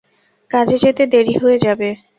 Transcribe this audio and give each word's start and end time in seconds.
কাজে 0.51 0.77
যেতে 0.83 1.03
দেরি 1.13 1.35
হয়ে 1.41 1.57
যাবে। 1.65 1.89